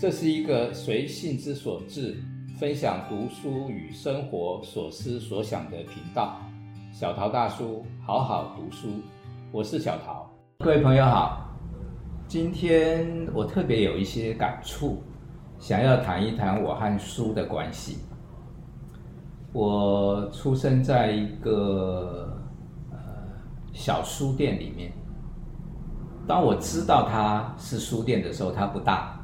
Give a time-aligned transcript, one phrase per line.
[0.00, 2.16] 这是一个随性之所至，
[2.58, 6.40] 分享读书与生活所思所想的频道。
[6.90, 8.88] 小陶大叔，好好读书，
[9.52, 10.26] 我是小陶。
[10.60, 11.50] 各位朋友好，
[12.26, 15.02] 今天我特别有一些感触，
[15.58, 17.98] 想要谈一谈我和书的关系。
[19.52, 22.40] 我出生在一个
[22.90, 22.98] 呃
[23.74, 24.90] 小书店里面。
[26.26, 29.19] 当我知道它是书店的时候，它不大。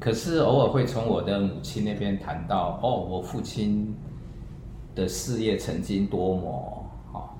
[0.00, 3.94] 可是偶尔会从我的母亲那边谈到，哦，我父亲
[4.94, 7.32] 的事业曾经多么啊，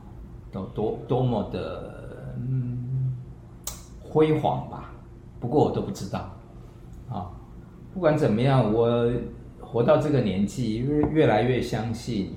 [0.50, 3.14] 都多多么的嗯
[4.00, 4.92] 辉煌吧。
[5.38, 6.30] 不过我都不知道
[7.10, 7.30] 啊。
[7.92, 9.12] 不管怎么样，我
[9.60, 12.34] 活到这个年纪，越越来越相信，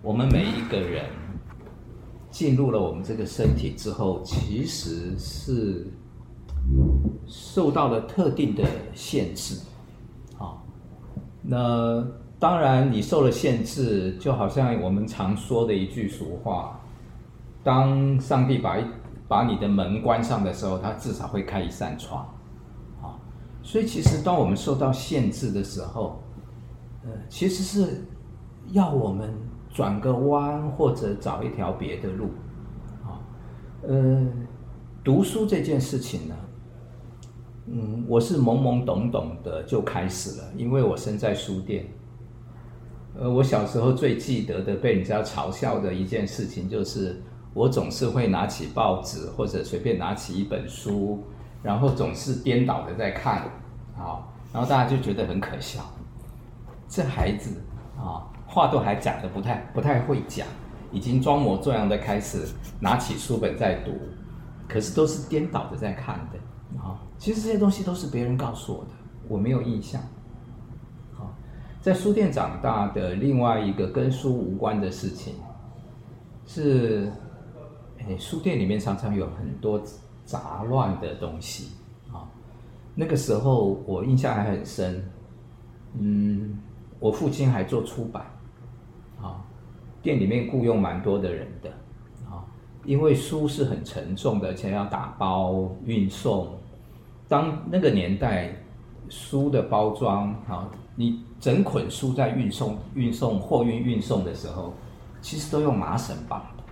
[0.00, 1.04] 我们每一个人
[2.30, 5.86] 进入了我们这个身体之后，其实是。
[7.26, 8.62] 受到了特定的
[8.94, 9.60] 限制，
[10.38, 10.62] 啊，
[11.42, 12.06] 那
[12.38, 16.78] 当然你受了限制，就好像我们常说的一句俗话：
[17.64, 18.76] 当上帝把
[19.26, 22.24] 把你的门关上的时候，他至少会开一扇窗，
[23.02, 23.18] 啊，
[23.62, 26.22] 所以其实当我们受到限制的时候，
[27.04, 28.04] 呃，其实是
[28.70, 29.34] 要我们
[29.72, 32.26] 转个弯或者找一条别的路，
[33.04, 33.18] 啊，
[33.82, 34.24] 呃，
[35.02, 36.34] 读书这件事情呢。
[37.66, 41.86] 嗯，我是懵懵懂懂的就开始了，因为我生在书店。
[43.18, 47.20] 呃，我小时候最记得的被人家嘲笑的一件事情，就是
[47.54, 51.24] 我总是会拿起报纸或者随便拿起一本书，
[51.62, 53.38] 然后总是颠倒的在看，
[53.96, 54.22] 啊，
[54.52, 55.80] 然后大家就觉得很可笑。
[56.88, 57.50] 这孩子
[57.98, 60.46] 啊，话都还讲得不太不太会讲，
[60.92, 62.46] 已经装模作样的开始
[62.78, 63.90] 拿起书本在读，
[64.68, 66.38] 可是都是颠倒的在看的。
[66.78, 68.90] 啊，其实这些东西都是别人告诉我的，
[69.28, 70.00] 我没有印象。
[71.12, 71.34] 好，
[71.80, 75.34] 在书店长大的另外一个跟书无关的事情，
[76.46, 77.10] 是，
[77.98, 79.82] 哎，书店里面常常有很多
[80.24, 81.72] 杂乱的东西。
[82.12, 82.28] 啊，
[82.94, 85.10] 那个时候我印象还很深。
[85.98, 86.58] 嗯，
[87.00, 88.26] 我父亲还做出版，
[89.20, 89.42] 啊，
[90.02, 91.70] 店里面雇佣蛮多的人的。
[92.30, 92.44] 啊
[92.84, 96.55] 因为书是很沉重的，而且要打包运送。
[97.28, 98.54] 当那个年代，
[99.08, 104.74] 书的包装，啊，你整捆书在运送、运送、货运、运送的时候，
[105.20, 106.62] 其实都用麻绳绑的，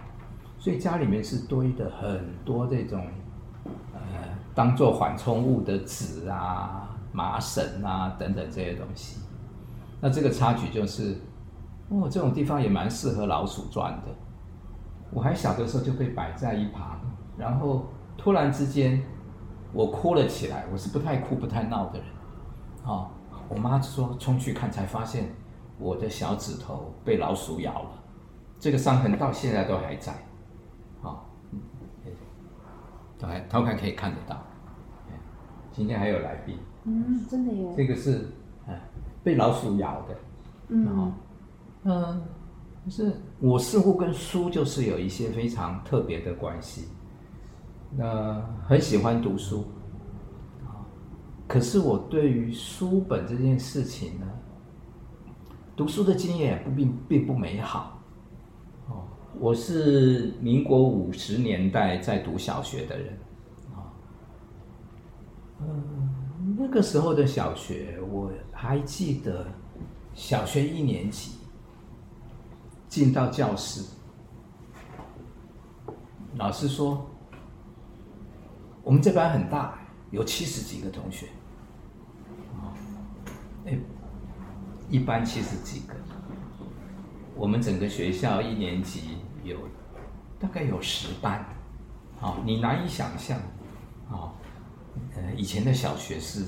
[0.58, 3.04] 所以家里面是堆的很多这种，
[3.92, 4.00] 呃，
[4.54, 9.20] 当做缓冲物的纸啊、麻绳啊等等这些东西。
[10.00, 11.16] 那这个插曲就是，
[11.88, 14.14] 哦，这种地方也蛮适合老鼠钻的。
[15.10, 17.00] 我还小的时候就被摆在一旁，
[17.38, 17.86] 然后
[18.16, 19.02] 突然之间，
[19.74, 20.64] 我哭了起来。
[20.72, 22.06] 我是不太哭、不太闹的人，
[22.86, 23.10] 啊，
[23.48, 25.28] 我妈说冲去看，才发现
[25.78, 27.90] 我的小指头被老鼠咬了，
[28.58, 30.12] 这个伤痕到现在都还在，
[31.02, 31.20] 啊，
[33.18, 34.40] 都还偷看可以看得到。
[35.72, 38.28] 今天还有来宾，嗯，真的耶，这个是
[39.24, 40.16] 被老鼠咬的，
[40.68, 41.12] 嗯，
[41.82, 42.22] 嗯。
[42.84, 46.88] 可是我似乎跟书就是有一些非常特别的关系，
[47.96, 49.64] 那很喜欢读书，
[51.46, 54.26] 可是我对于书本这件事情呢，
[55.76, 58.00] 读书的经验也不并并不美好，
[58.88, 59.04] 哦，
[59.38, 63.18] 我是民国五十年代在读小学的人，
[63.74, 63.92] 啊，
[65.60, 69.46] 嗯，那个时候的小学我还记得，
[70.14, 71.32] 小学一年级。
[72.86, 73.84] 进到教室，
[76.36, 77.04] 老师说
[78.84, 79.78] ：“我们这班很大，
[80.10, 81.26] 有七十几个同学。”
[82.54, 82.70] 啊，
[83.66, 83.76] 哎，
[84.88, 85.94] 一班七十几个，
[87.34, 89.56] 我们整个学校一年级有
[90.38, 91.44] 大概有十班，
[92.20, 93.38] 啊，你难以想象，
[94.08, 94.30] 啊，
[95.16, 96.44] 呃，以前的小学是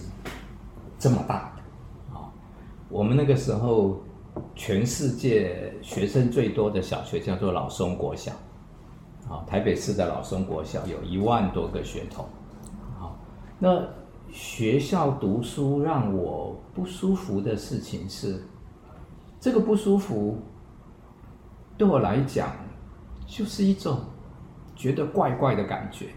[0.99, 2.31] 这么大的，啊，
[2.89, 4.03] 我们那个时候。
[4.55, 8.32] 全世界学生最多的小学叫做老松国小，
[9.28, 12.25] 啊，台北市的老松国小有一万多个学童，
[12.99, 13.14] 啊，
[13.58, 13.82] 那
[14.31, 18.43] 学校读书让我不舒服的事情是，
[19.40, 20.38] 这个不舒服
[21.76, 22.52] 对我来讲
[23.26, 24.00] 就是一种
[24.75, 26.08] 觉得怪怪的感觉，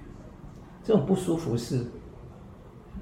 [0.84, 1.86] 这种不舒服是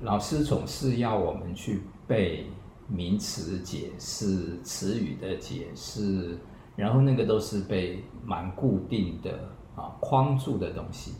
[0.01, 2.45] 老师总是要我们去背。
[2.89, 6.37] 名词解释、词语的解释，
[6.73, 9.37] 然后那个都是被蛮固定的
[9.77, 11.13] 啊框住的东西，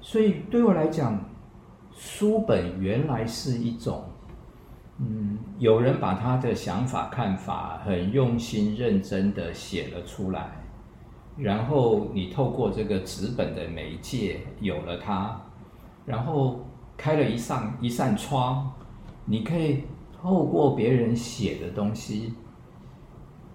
[0.00, 1.22] 所以对我来讲，
[1.92, 4.04] 书本原来是一种
[4.98, 10.64] 嗯，有人把他的想法、看法很用心、认真的写了出来，
[11.36, 15.40] 然后你透过这个纸本的媒介有了它，
[16.06, 16.60] 然后
[16.96, 18.70] 开了一扇一扇窗，
[19.24, 19.82] 你可以
[20.12, 22.34] 透过别人写的东西，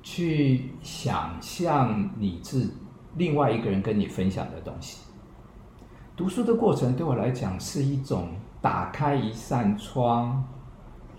[0.01, 2.73] 去想象你自
[3.17, 4.99] 另外一个人跟你分享的东西。
[6.15, 8.29] 读书的过程对我来讲是一种
[8.61, 10.43] 打开一扇窗。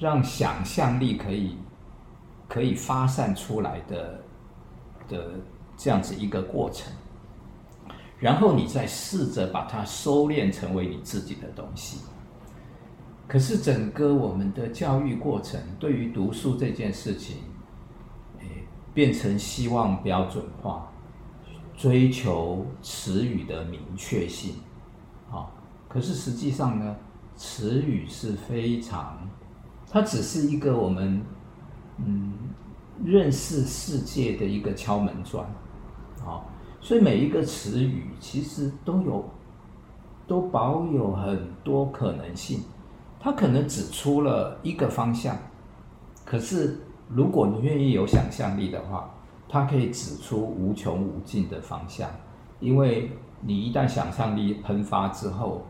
[0.00, 1.58] 让想象力可以
[2.46, 4.20] 可以发散出来的
[5.08, 5.32] 的
[5.76, 6.92] 这样子一个过程，
[8.20, 11.98] 然后你再试着把它收敛成为你自己的东西。
[13.26, 17.38] 可是整个我们的教育过程，对于读书这件事情，
[18.38, 18.46] 诶，
[18.94, 20.87] 变成希望标准化，
[21.78, 24.56] 追求词语的明确性，
[25.30, 25.46] 啊，
[25.88, 26.96] 可是实际上呢，
[27.36, 29.16] 词语是非常。
[29.88, 31.22] 它只是一个我们
[32.04, 32.32] 嗯
[33.04, 35.46] 认识世界的一个敲门砖，
[36.26, 36.42] 啊，
[36.80, 39.24] 所以每一个词语其实都有
[40.26, 42.60] 都保有很多可能性。
[43.20, 45.36] 它可能指出了一个方向，
[46.24, 49.08] 可是如果你愿意有想象力的话，
[49.48, 52.10] 它可以指出无穷无尽的方向。
[52.60, 53.10] 因为
[53.40, 55.64] 你一旦想象力喷发之后，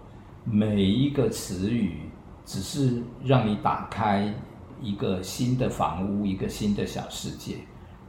[0.45, 2.03] 每一个词语。
[2.49, 4.35] 只是让你打开
[4.81, 7.57] 一个新的房屋，一个新的小世界，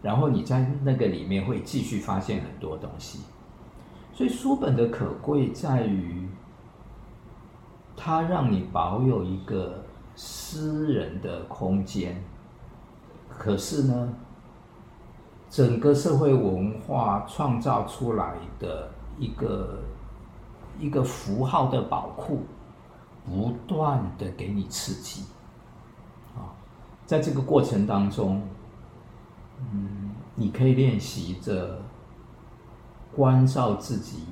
[0.01, 3.19] 然后你在那个里面会继续发现很多东西。
[4.13, 6.25] 所以书本的可贵在于，
[7.97, 9.83] 它让你保有一个
[10.15, 12.23] 私人的空间。
[13.27, 14.13] 可是呢，
[15.49, 19.79] 整个社会文化创造出来的一个
[20.79, 22.41] 一个符号的宝库。
[23.25, 25.23] 不断的给你刺激，
[26.35, 26.49] 啊，
[27.05, 28.41] 在这个过程当中，
[29.59, 31.79] 嗯，你可以练习着
[33.15, 34.23] 关照自己，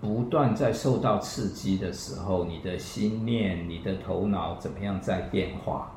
[0.00, 5.90] 不断在受到刺激的时候，你的心念、你的头脑怎么样在变化，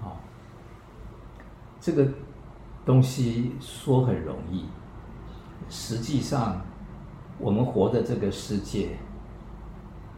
[0.00, 0.14] 啊，
[1.80, 2.06] 这个
[2.84, 4.66] 东西说很容易，
[5.68, 6.60] 实际上
[7.38, 8.96] 我们活的这个世界。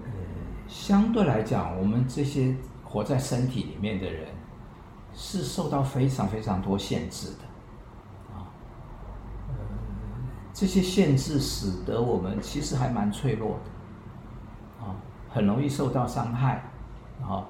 [0.02, 0.10] 呃
[0.66, 4.28] 相对来讲，我们这些活在身体里面的人，
[5.12, 8.48] 是受到非常非常多限制的，啊，
[10.54, 14.96] 这些限制使得我们其实还蛮脆弱的，啊，
[15.28, 16.70] 很容易受到伤害，
[17.22, 17.46] 啊，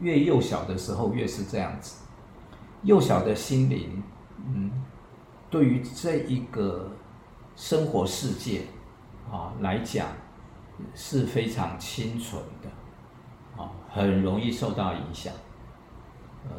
[0.00, 2.04] 越幼小的时候越是这样子，
[2.82, 4.02] 幼小的心灵，
[4.46, 4.70] 嗯，
[5.50, 6.90] 对于这一个
[7.56, 8.62] 生活世界，
[9.30, 10.08] 啊来讲。
[10.94, 15.30] 是非常清纯的，啊，很容易受到影响。
[16.48, 16.56] 呃，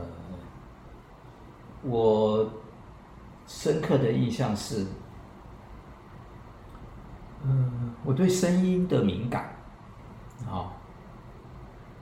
[1.81, 2.48] 我
[3.48, 4.86] 深刻的印象是，
[7.44, 9.56] 嗯，我对声音的敏感，
[10.48, 10.72] 啊，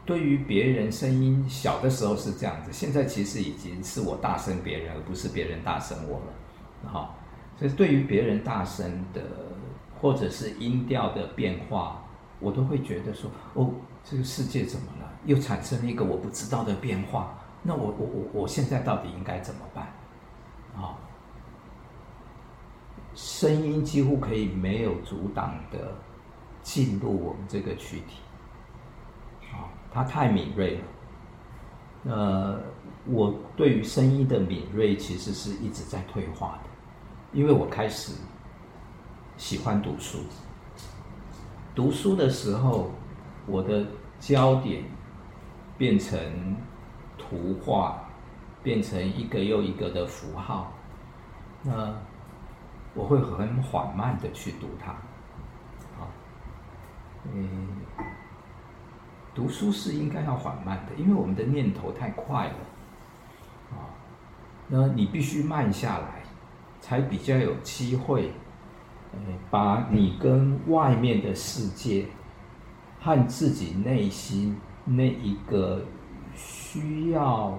[0.09, 7.15] 对于别人声音小的时候是这样子，现在其实已经是我大声别人，而不是别人大声我了，好，
[7.55, 9.21] 所以对于别人大声的
[10.01, 12.03] 或者是音调的变化。
[12.39, 13.69] 我都会觉得说，哦，
[14.03, 15.11] 这个世界怎么了？
[15.25, 17.37] 又产生了一个我不知道的变化。
[17.61, 19.93] 那我我我我现在到底应该怎么办？
[20.75, 20.97] 啊、
[23.13, 25.93] 声音几乎可以没有阻挡的
[26.63, 28.21] 进入我们这个躯体。
[29.93, 30.81] 啊、哦，它太敏锐了。
[32.05, 32.59] 呃，
[33.05, 36.69] 我对于声音的敏锐其实是一直在退化的，
[37.33, 38.13] 因为我开始
[39.35, 40.19] 喜欢读书。
[41.75, 42.91] 读书的时候，
[43.45, 43.85] 我的
[44.19, 44.83] 焦点
[45.77, 46.55] 变成
[47.17, 48.03] 图画，
[48.63, 50.71] 变成一个又一个的符号。
[51.63, 51.93] 那
[52.93, 54.91] 我会很缓慢的去读它。
[54.91, 56.07] 啊，
[57.33, 57.67] 嗯，
[59.39, 62.55] 读书是应该要缓慢的，因为我们的念头太快了。
[63.71, 63.87] 啊，
[64.67, 66.23] 那你必须慢下来，
[66.81, 68.33] 才比较有机会。
[69.49, 72.05] 把你跟外面的世界
[72.99, 74.55] 和自己内心
[74.85, 75.83] 那一个
[76.35, 77.57] 需要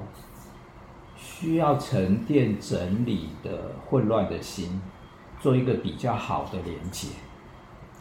[1.16, 4.80] 需要沉淀整理的混乱的心，
[5.40, 7.08] 做一个比较好的连接。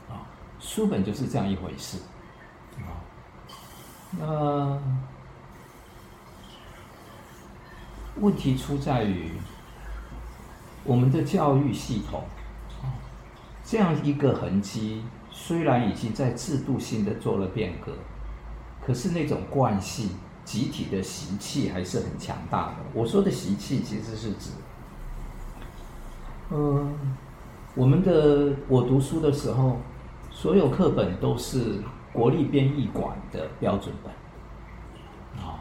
[0.09, 1.97] 啊，书本就是这样一回事。
[4.17, 4.79] 那
[8.19, 9.33] 问题出在于
[10.83, 12.23] 我们的教育系统。
[13.63, 17.91] 这样一个痕迹，虽然已经在制度性的做了变革，
[18.83, 20.09] 可是那种惯性
[20.43, 22.77] 集体的习气还是很强大的。
[22.95, 24.49] 我说的习气其实是指，
[26.49, 26.97] 嗯，
[27.75, 29.77] 我们的我读书的时候，
[30.31, 34.11] 所有课本都是国立编译馆的标准本。
[35.43, 35.59] 啊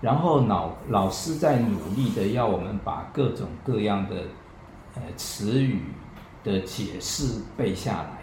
[0.00, 4.14] 然后老老师在努力的要我们把各种各样的
[4.94, 5.82] 呃词语
[6.44, 8.18] 的解释背下来，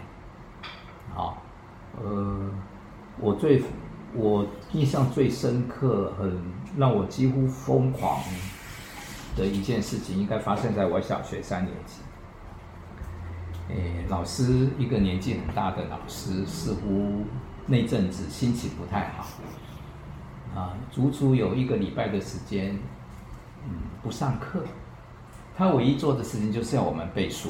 [1.14, 1.42] 好，
[2.02, 2.50] 呃，
[3.18, 3.62] 我最
[4.14, 6.40] 我印象最深刻，很
[6.78, 8.20] 让我几乎疯狂
[9.36, 12.00] 的一件事情，应该发生在我小学三年级。
[13.68, 17.24] 诶，老师一个年纪很大的老师，似乎
[17.66, 19.26] 那阵子心情不太好。
[20.54, 22.78] 啊，足足有一个礼拜的时间，
[23.64, 23.70] 嗯，
[24.02, 24.64] 不上课。
[25.56, 27.48] 他唯一做的事情就是要我们背书。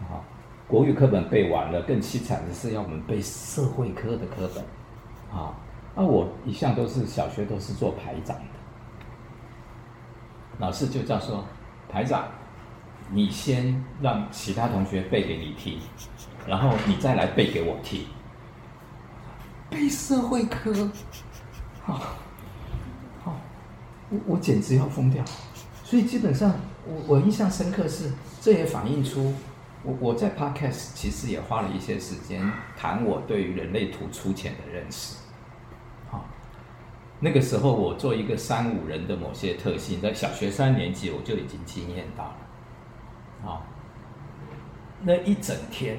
[0.00, 0.20] 啊，
[0.68, 4.64] 国语课本背完了，更凄惨的是要我们背社会科的课本。
[5.32, 5.54] 啊，
[5.96, 8.42] 那我一向都是小学都是做排长的，
[10.58, 11.44] 老师就叫说，
[11.88, 12.28] 排长，
[13.12, 15.78] 你先让其他同学背给你听，
[16.46, 18.06] 然后你再来背给我听。
[19.68, 20.90] 背社会科。
[21.82, 21.94] 好，
[23.24, 23.36] 好，
[24.10, 25.24] 我我简直要疯掉，
[25.82, 26.54] 所以基本上
[26.86, 29.34] 我我印象深刻是，这也反映出
[29.82, 35.16] 我我在 Podcast 其实也花了一些时间谈我对于人类图粗浅的认识。
[36.10, 36.24] 好，
[37.18, 42.36] 那个时候我做一个三五人的某些特性，在小学三年级我就已经经验到了。
[43.44, 43.62] 啊，
[45.02, 45.98] 那一整天，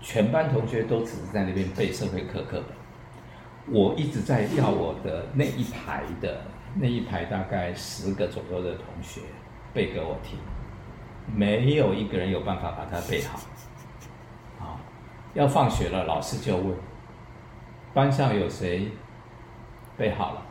[0.00, 2.76] 全班同学都只是在那边背社会课课本。
[3.70, 6.40] 我一直在要我的那一排的
[6.74, 9.20] 那一排大概十个左右的同学
[9.74, 10.38] 背给我听，
[11.34, 13.38] 没有一个人有办法把它背好。
[14.58, 14.80] 啊，
[15.34, 16.74] 要放学了，老师就问
[17.92, 18.90] 班上有谁
[19.98, 20.42] 背好了？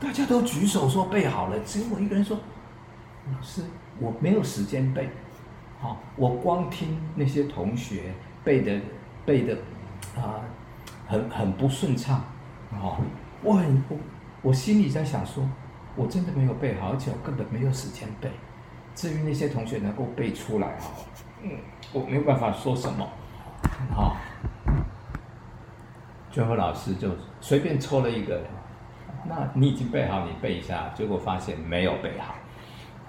[0.00, 2.38] 大家都举手说背好了，只有我一个人说，
[3.32, 3.62] 老师，
[4.00, 5.08] 我没有时间背。
[5.80, 8.12] 好，我光听那些同学
[8.42, 8.80] 背的
[9.24, 9.56] 背的
[10.16, 10.40] 啊。
[11.06, 12.24] 很很不顺畅，
[12.72, 12.96] 哦，
[13.42, 13.96] 我很我
[14.40, 15.46] 我心里在想说，
[15.96, 18.30] 我真的没有背好，而且我根本没有时间背。
[18.94, 20.90] 至于那些同学能够背出来，哈，
[21.42, 21.50] 嗯，
[21.92, 23.06] 我没有办法说什么，
[23.94, 24.16] 好，
[26.30, 28.40] 最后老师就随便抽了一个，
[29.26, 32.34] 那你已经背好，你背一下，结果发现没有背好，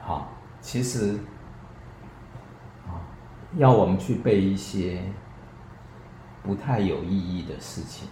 [0.06, 0.30] 好，
[0.62, 1.18] 其实，
[2.88, 3.02] 啊，
[3.58, 5.02] 要我们去背一些。
[6.44, 8.08] 不太有意义的事情，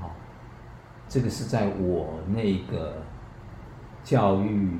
[0.00, 0.08] 好，
[1.08, 3.02] 这个是在我那个
[4.04, 4.78] 教育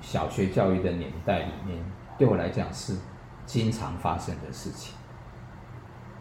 [0.00, 1.84] 小学教育的年代里面，
[2.16, 2.96] 对我来讲是
[3.44, 4.94] 经常发生的事情。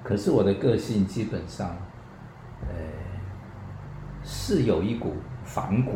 [0.04, 1.70] 可是我的个性基本上，
[2.68, 2.76] 呃，
[4.22, 5.16] 是有一股
[5.46, 5.94] 反骨，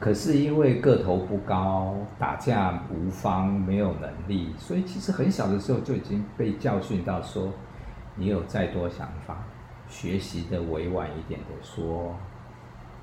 [0.00, 7.52] 可是因为个头不高，打架无方，没有能力，所以其实很小的时候就已经被教训到说。
[8.16, 9.38] 你有再多想法，
[9.88, 12.14] 学习的委婉一点的说，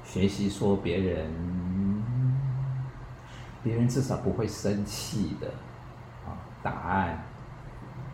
[0.04, 1.32] 学习说别人，
[3.64, 5.48] 别人至少不会生气的
[6.26, 6.38] 啊。
[6.62, 7.24] 答案，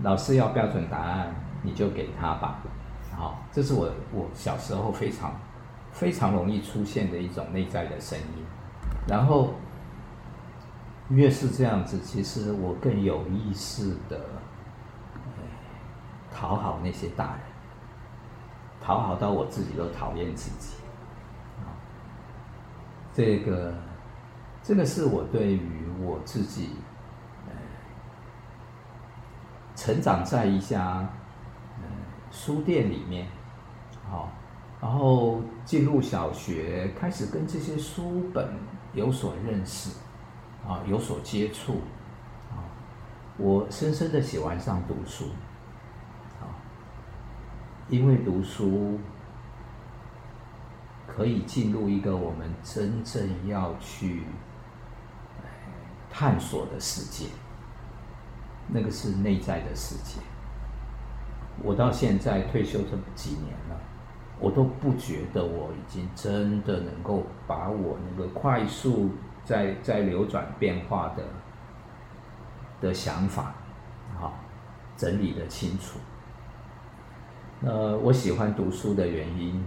[0.02, 2.62] 老师要标准答案，你就给他吧。
[3.12, 5.34] 好，这是我我小时候非常
[5.92, 8.46] 非常容易出现的一种内在的声音。
[9.08, 9.54] 然后
[11.10, 14.20] 越是这样子，其实我更有意识的。
[16.36, 17.42] 讨好那些大人，
[18.82, 20.76] 讨好到我自己都讨厌自己，
[23.14, 23.74] 这个，
[24.64, 26.72] 这个是我对于我自己，
[29.76, 31.08] 成长在一家，
[32.32, 33.28] 书店里面，
[34.10, 34.32] 好，
[34.82, 38.52] 然后进入小学，开始跟这些书本
[38.94, 39.98] 有所认识，
[40.66, 41.82] 啊，有所接触，
[42.52, 42.62] 啊，
[43.38, 45.26] 我深深的喜欢上读书。
[46.40, 46.46] 啊
[47.90, 48.98] 因为读书
[51.06, 54.24] 可以进入一个我们真正要去
[56.10, 57.28] 探索的世界，
[58.70, 60.22] 那个是内在的世界。
[61.62, 63.78] 我到现在退休这么几年了，
[64.40, 69.10] 我都不觉得我已经真的能够把我那个快速
[69.44, 71.24] 在在流转变化的
[72.82, 73.54] 的想法，
[74.20, 74.34] 啊，
[74.98, 75.98] 整理的清楚。
[77.62, 79.64] 呃，我喜欢读书的原因，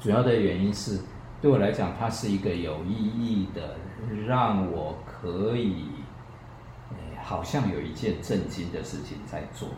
[0.00, 0.98] 主要的原因是，
[1.42, 3.76] 对我来讲，它是一个有意义的，
[4.26, 5.90] 让我可以，
[7.22, 9.68] 好像有一件正经的事情在做。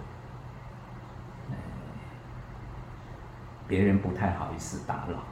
[3.70, 5.22] 别人不太好意思打扰，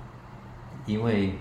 [0.86, 1.36] 因为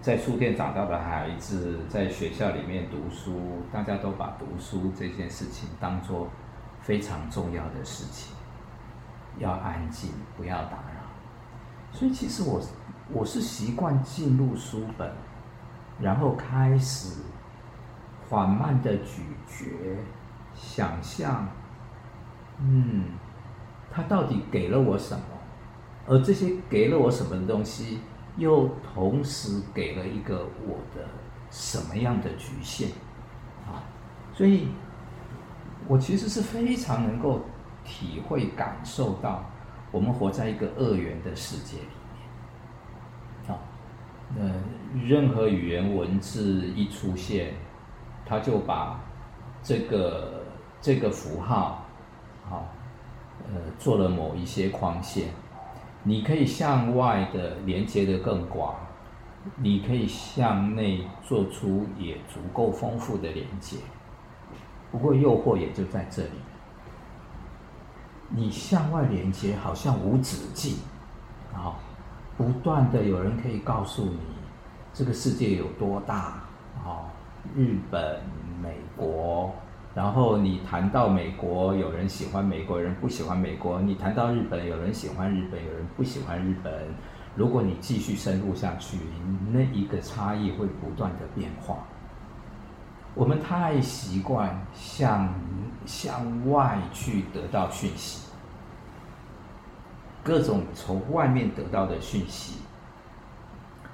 [0.00, 6.28] 在书店长大的孩子，在学校里面读书，大家都把读书这件事情当做
[6.80, 8.32] 非常重要的事情，
[9.38, 11.02] 要安静，不要打扰。
[11.90, 12.62] 所以其实我
[13.12, 15.12] 我是习惯进入书本，
[15.98, 17.22] 然后开始
[18.30, 19.64] 缓慢的咀嚼，
[20.54, 21.48] 想象，
[22.60, 23.06] 嗯。
[23.94, 25.24] 他到底给了我什么？
[26.06, 28.00] 而这些给了我什么的东西，
[28.36, 31.06] 又同时给了一个我的
[31.50, 32.88] 什么样的局限？
[33.66, 33.80] 啊，
[34.34, 34.68] 所以，
[35.88, 37.40] 我其实是非常能够
[37.84, 39.44] 体会、感受到，
[39.90, 41.88] 我们活在一个二元的世界里
[43.46, 43.56] 面。
[43.56, 43.58] 啊，
[44.36, 47.54] 那任何语言文字一出现，
[48.26, 49.00] 他就把
[49.62, 50.42] 这个
[50.82, 51.84] 这个符号，
[52.50, 52.66] 好。
[53.46, 55.28] 呃，做了某一些框线，
[56.02, 58.74] 你可以向外的连接的更广，
[59.56, 63.76] 你可以向内做出也足够丰富的连接。
[64.90, 66.30] 不过诱惑也就在这里，
[68.30, 70.78] 你向外连接好像无止境，
[71.52, 71.76] 啊，
[72.38, 74.20] 不断的有人可以告诉你
[74.92, 76.42] 这个世界有多大，
[76.82, 77.12] 啊，
[77.54, 78.20] 日本、
[78.62, 79.52] 美国。
[79.94, 86.72] 然后你谈到美国，有人喜欢美国，有人不喜欢美国；你谈到日本，有人喜欢日本，有人不喜欢日本。
[87.36, 88.98] 如果你继续深入下去，
[89.52, 91.78] 那一个差异会不断的变化。
[93.14, 95.32] 我们太习惯向
[95.86, 98.28] 向外去得到讯息，
[100.24, 102.62] 各种从外面得到的讯息，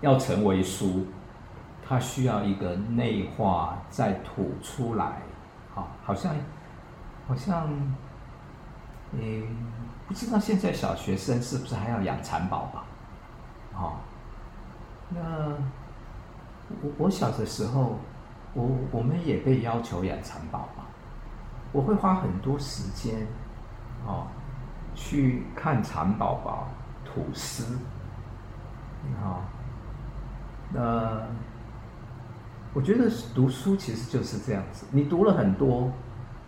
[0.00, 1.06] 要成为书，
[1.86, 5.20] 它需要一个内化再吐出来。
[6.04, 6.34] 好，像，
[7.28, 7.68] 好像，
[9.12, 9.42] 嗯，
[10.08, 12.84] 不知道现在小学生是不是还要养蚕宝宝？
[13.72, 14.00] 好，
[15.08, 15.20] 那
[16.82, 17.98] 我我小的时候，
[18.54, 20.84] 我我们也被要求养蚕宝宝，
[21.72, 23.26] 我会花很多时间，
[24.06, 24.26] 哦，
[24.94, 26.68] 去看蚕宝宝
[27.04, 27.78] 吐丝，
[29.22, 29.42] 啊，
[30.72, 31.22] 那。
[32.72, 35.90] 我觉得读书其实就是这样子，你读了很多，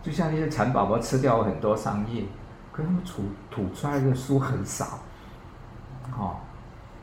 [0.01, 2.23] 就像那些蚕宝宝吃掉很多桑叶，
[2.71, 4.99] 可是他们吐吐出来的书很少，
[6.17, 6.37] 哦，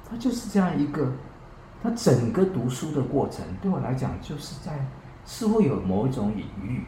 [0.09, 1.13] 它就是这样一个，
[1.83, 4.87] 它整个读书的过程对我来讲就是在
[5.25, 6.87] 似乎有某一种隐喻，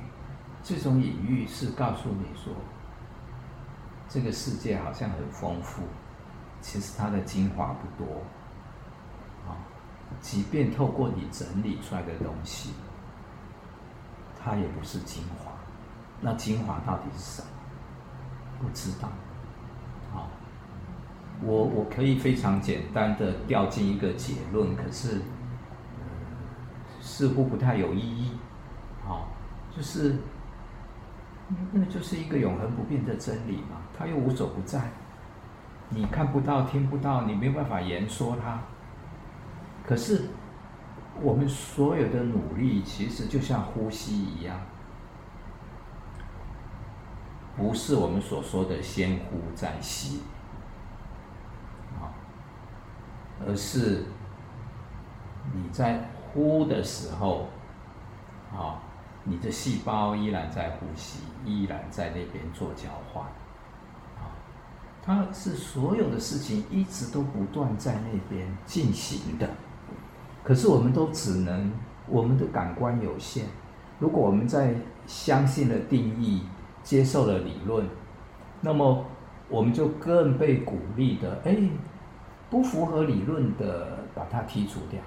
[0.63, 2.53] 这种隐喻是告诉你说，
[4.09, 5.83] 这个世界好像很丰富，
[6.63, 8.23] 其实它的精华不多。
[10.21, 12.73] 即便透过你整理出来的东西，
[14.43, 15.53] 它也不是精华。
[16.21, 17.49] 那精华到底是什么？
[18.61, 19.09] 不知道。
[20.13, 20.29] 好，
[21.43, 25.21] 我我可以非常简单的掉进一个结论，可是
[27.01, 28.33] 似乎不太有意义。
[29.05, 29.27] 好，
[29.77, 30.17] 就是
[31.73, 34.93] 那就是一个永恒不变的真理嘛，它又无所不在，
[35.89, 38.61] 你看不到、听不到，你没有办法言说它。
[39.85, 40.29] 可是，
[41.21, 44.61] 我们所有的努力其实就像呼吸一样，
[47.57, 50.23] 不是我们所说的先呼再吸，
[52.01, 52.15] 啊，
[53.47, 54.05] 而是
[55.53, 57.49] 你在呼的时候，
[58.53, 58.81] 啊，
[59.25, 63.27] 你的细胞依然在呼吸，依然在那边做交换。
[65.05, 69.51] 它是所有的事情一直都不断在那边进行的。
[70.45, 71.73] 可是我们都只能，
[72.09, 73.47] 我们的感官有限。
[73.99, 74.75] 如果我们在
[75.07, 76.43] 相信了定义，
[76.83, 77.87] 接受了理论，
[78.61, 79.05] 那么
[79.49, 81.57] 我们就更被鼓励的，哎，
[82.51, 85.01] 不符合理论的把它剔除掉。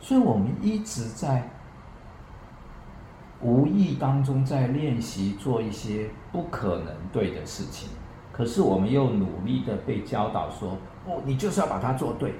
[0.00, 1.48] 所以我们一直在
[3.40, 7.88] 无意当中在练习做一些不可能对的事情，
[8.32, 12.34] 可是我们又努力的被教导说，哦，你就是要把它做对。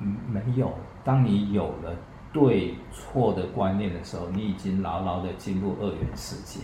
[0.00, 0.72] 嗯，没有。
[1.04, 1.94] 当你有了
[2.32, 6.60] 对错的观念的时候，你已经牢牢的进入二元世界。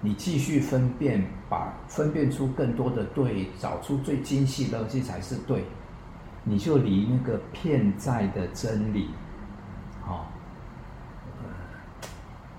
[0.00, 5.64] 你继续分辨，把分辨出更多的对，找出最精细的东西才是对。
[6.44, 9.10] 你就离那个片在的真理，
[10.06, 10.24] 哦，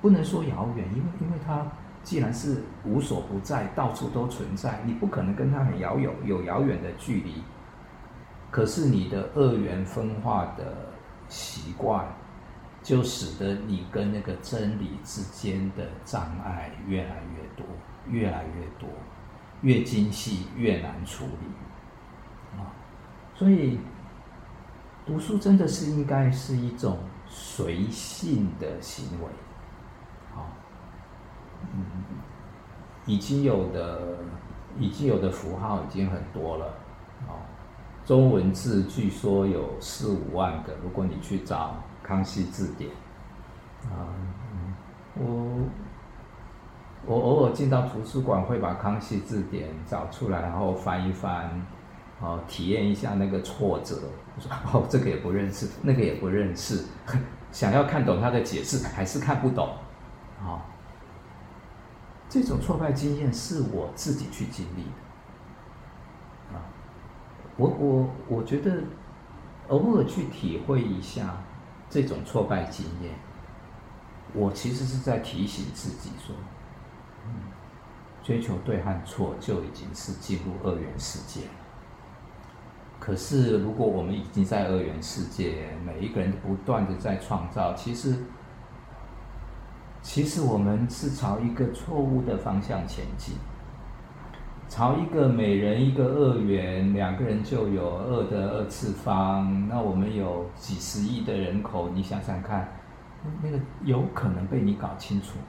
[0.01, 1.65] 不能说遥远，因为因为它
[2.03, 7.41] 既然是无所不在，到处都存在，你不可能跟它很遥远，有遥远的距离。
[8.51, 10.75] 可是你的二元分化的
[11.27, 12.07] 习惯，
[12.81, 17.65] 就使得你跟那个真理之间的障碍越来越多，
[18.07, 18.89] 越来越多。
[19.61, 22.71] 越精细越难处理，啊，
[23.35, 23.77] 所以
[25.05, 29.27] 读书真的是应该是一种随性的行为，
[30.33, 30.47] 啊，
[31.73, 31.85] 嗯，
[33.05, 34.19] 已经有的
[34.77, 36.65] 已经有的符号已经很多了，
[37.27, 37.35] 啊，
[38.09, 42.89] 中文字据说有四五万个，如果你去找康熙字典，
[43.83, 44.09] 啊，
[45.13, 45.59] 我。
[47.05, 51.63] 我偶尔进到图书馆，会把《康熙字典》找出来，然后翻一翻，
[52.19, 53.95] 哦，体验一下那个挫折。
[54.35, 56.85] 我说哦，这个也不认识，那个也不认识，
[57.53, 59.69] 想要看懂他的解释，还是看不懂。
[60.41, 60.65] 啊，
[62.27, 65.08] 这种挫败经验是我自己去经历的。
[67.59, 68.81] 我我我觉得
[69.67, 71.35] 偶尔去体会一下
[71.89, 73.13] 这种挫败经验，
[74.33, 76.33] 我其实是在提醒自己说。
[78.23, 81.51] 追求对和错就已经是进入二元世界了。
[82.99, 88.15] 可是，如果我们已经在二元世界，每一个人不断的在创造，其实，
[90.03, 93.35] 其实我们是朝一个错误的方向前进，
[94.69, 99.67] 朝一个每人一个二元，两个人就有二的二次方。
[99.67, 102.71] 那我们有几十亿的人口，你想想看，
[103.41, 105.39] 那个有可能被你搞清楚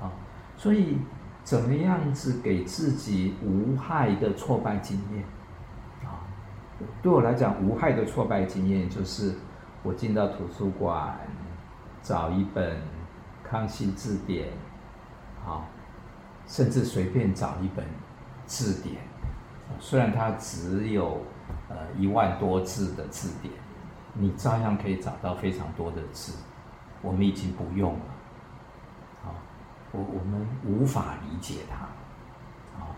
[0.00, 0.10] 啊。
[0.56, 0.96] 所以，
[1.44, 5.22] 怎么样子给自己无害的挫败经验？
[6.02, 6.24] 啊，
[7.02, 9.34] 对我来讲，无害的挫败经验就是
[9.82, 11.18] 我进到图书馆，
[12.00, 12.76] 找一本
[13.42, 14.48] 《康熙字典》，
[15.48, 15.68] 啊，
[16.46, 17.84] 甚至随便找一本
[18.46, 18.96] 字典，
[19.80, 21.22] 虽然它只有
[21.68, 23.52] 呃一万多字的字典，
[24.12, 26.32] 你照样可以找到非常多的字，
[27.02, 28.00] 我们已经不用了。
[29.96, 31.84] 我我们无法理解它，
[32.80, 32.96] 啊，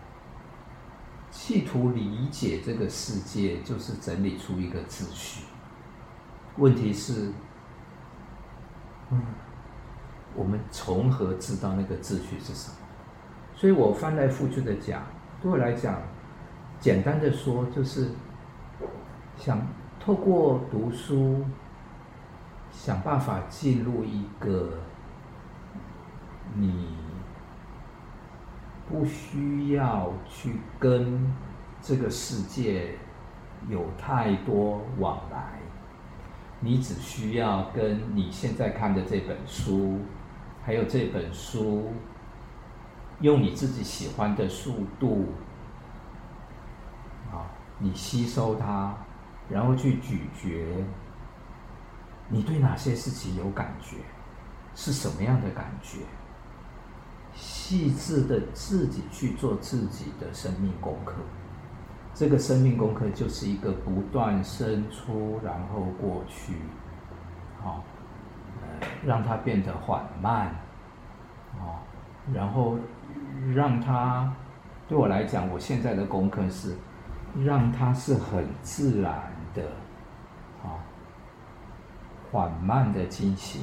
[1.30, 5.44] 企图理解这个世界，就是整理出一个秩序。
[6.56, 7.30] 问题是，
[9.10, 9.22] 嗯，
[10.34, 12.76] 我们从何知道那个秩序是什么？
[13.56, 15.02] 所以我翻来覆去的讲，
[15.42, 16.00] 对我来讲，
[16.78, 18.10] 简单的说，就是
[19.36, 19.66] 想
[19.98, 21.44] 透过读书，
[22.70, 24.74] 想办法进入一个。
[26.58, 26.88] 你
[28.88, 31.34] 不需要去跟
[31.82, 32.94] 这个世界
[33.68, 35.58] 有太多往来，
[36.60, 39.98] 你只需要跟你现在看的这本书，
[40.64, 41.90] 还有这本书，
[43.20, 45.26] 用你自己喜欢的速度，
[47.32, 47.48] 啊，
[47.78, 48.94] 你吸收它，
[49.48, 50.84] 然后去咀嚼，
[52.28, 53.96] 你对哪些事情有感觉，
[54.74, 56.00] 是什么样的感觉？
[57.34, 61.14] 细致的自己去做自己的生命功课，
[62.14, 66.54] 这个生命功课就是一个不断生出，然后过去，
[67.62, 67.84] 好，
[68.62, 70.54] 呃，让它变得缓慢，
[71.58, 71.80] 哦，
[72.32, 72.76] 然后
[73.54, 74.32] 让它，
[74.88, 76.74] 对我来讲，我现在的功课是
[77.44, 79.62] 让它是很自然的，
[80.64, 80.82] 啊，
[82.30, 83.62] 缓慢的进行。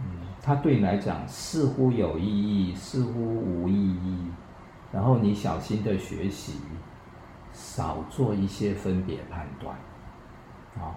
[0.00, 4.30] 嗯，它对你来讲似乎有意义，似乎无意义。
[4.92, 6.60] 然后你小心的学习，
[7.52, 9.74] 少做一些分别判断。
[10.78, 10.94] 啊，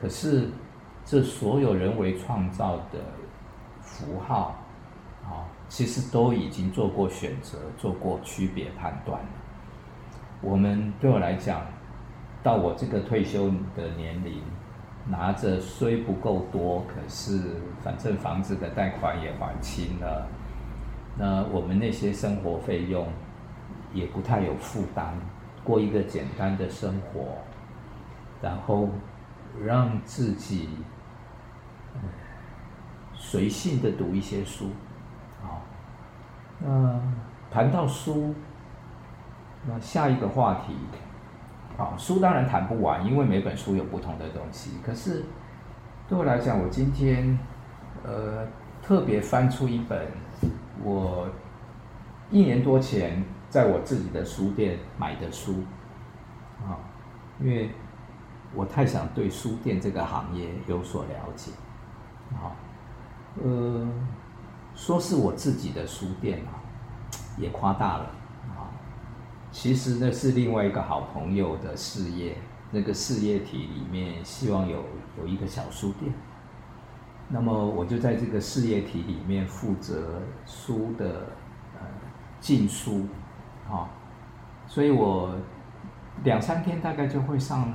[0.00, 0.50] 可是
[1.04, 2.98] 这所有人为创造的
[3.80, 4.56] 符号，
[5.30, 9.20] 啊，其实都已经做过选择，做过区别判断。
[10.42, 11.62] 我们对我来讲，
[12.42, 14.42] 到我这个退休的年龄。
[15.08, 20.28] 拿着虽不够多，可是反正房子的贷款也还清了，
[21.18, 23.08] 那我们那些生活费用
[23.94, 25.14] 也不太有负担，
[25.64, 27.38] 过一个简单的生活，
[28.42, 28.90] 然后
[29.64, 30.68] 让自己
[33.14, 34.68] 随性的读一些书，
[36.60, 37.00] 那
[37.50, 38.34] 谈到书，
[39.66, 40.74] 那下一个话题。
[41.76, 44.78] 好，书当然谈不完，因为每本书有不同的东西。
[44.84, 45.24] 可是
[46.08, 47.38] 对我来讲，我今天
[48.04, 48.46] 呃
[48.82, 50.08] 特别翻出一本
[50.82, 51.26] 我
[52.30, 55.64] 一年多前在我自己的书店买的书，
[56.62, 56.76] 啊，
[57.40, 57.70] 因为
[58.54, 61.52] 我太想对书店这个行业有所了解，
[62.32, 62.52] 啊，
[63.42, 63.88] 呃，
[64.74, 66.58] 说是我自己的书店啊，
[67.36, 68.04] 也夸大了
[68.48, 68.70] 啊。
[69.50, 72.36] 其实那是另外一个好朋友的事业，
[72.70, 74.84] 那个事业体里面希望有
[75.18, 76.12] 有一个小书店，
[77.28, 81.26] 那么我就在这个事业体里面负责书的
[81.74, 81.86] 呃
[82.38, 83.06] 进书，
[83.68, 83.90] 啊，
[84.66, 85.34] 所以我
[86.22, 87.72] 两三天大概就会上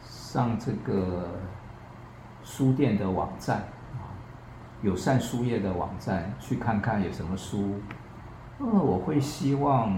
[0.00, 1.40] 上这个
[2.42, 3.68] 书店的网站，
[4.82, 7.76] 友善书业的网站去看看有什么书。
[8.58, 9.90] 呃，我会希望，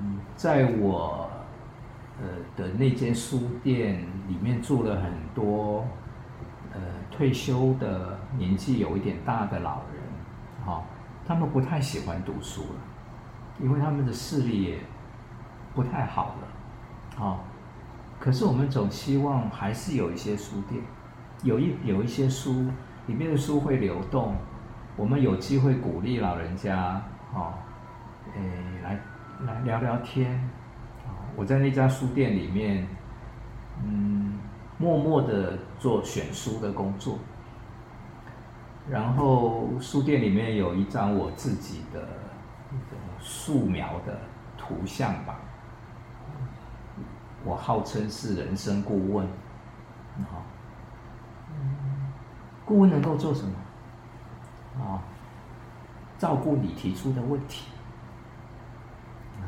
[0.00, 1.28] 嗯，在我
[2.20, 5.86] 呃的那间书店里面住了很多
[6.72, 10.82] 呃退休的年纪有一点大的老人，哈。
[11.26, 12.80] 他们不太喜欢读书了，
[13.58, 14.78] 因为他们的视力也
[15.74, 16.36] 不太好
[17.18, 17.40] 了，啊，
[18.20, 20.82] 可是我们总希望还是有一些书店，
[21.42, 22.66] 有一有一些书
[23.06, 24.34] 里面的书会流动，
[24.96, 26.76] 我们有机会鼓励老人家，
[27.34, 27.58] 啊，
[28.34, 29.00] 诶，来
[29.46, 30.40] 来聊聊天，
[31.36, 32.86] 我在那家书店里面，
[33.84, 34.38] 嗯，
[34.78, 37.18] 默默的做选书的工作。
[38.88, 42.06] 然后书店里面有一张我自己的
[43.18, 44.18] 素描的
[44.58, 45.40] 图像吧，
[47.44, 49.26] 我号称是人生顾问，
[50.30, 50.42] 好，
[52.64, 53.54] 顾问能够做什么？
[54.82, 55.02] 啊，
[56.18, 57.66] 照顾你提出的问题，
[59.40, 59.44] 啊，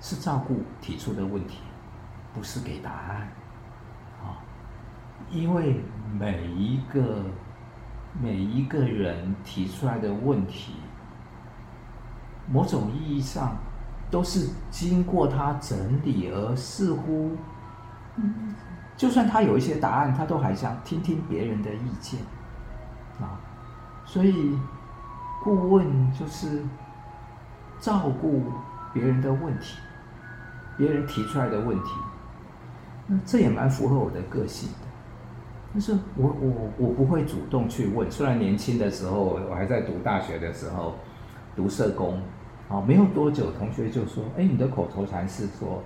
[0.00, 1.58] 是照顾提出的问题，
[2.34, 3.32] 不是给答案，
[4.22, 4.38] 啊，
[5.30, 5.80] 因为
[6.18, 7.24] 每一个。
[8.20, 10.74] 每一个人提出来的问题，
[12.46, 13.56] 某种意义上
[14.10, 17.34] 都是经过他整理，而似乎，
[18.96, 22.20] 就算他有一些答案，他都还想听听别人的意见，
[23.20, 23.40] 啊，
[24.04, 24.56] 所以
[25.42, 26.62] 顾问就是
[27.80, 28.44] 照顾
[28.92, 29.78] 别人的问题，
[30.76, 31.90] 别人提出来的问题，
[33.06, 34.88] 那这也蛮符合我的个性的。
[35.72, 40.94] 但是我我我不会主动去问，虽然年轻的时候，我还在读大学的时候，
[41.56, 42.20] 读社工，
[42.68, 45.82] 啊，没有多久，同学就说：“哎，你的口头禅是说，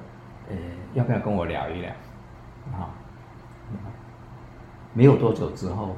[0.51, 0.57] 呃，
[0.95, 1.91] 要不要跟我聊一聊？”
[2.73, 2.91] 啊，
[4.95, 5.97] 没有多久之后，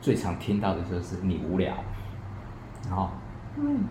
[0.00, 1.74] 最常听到的就是你无聊，
[2.90, 3.12] 啊，
[3.56, 3.84] 嗯，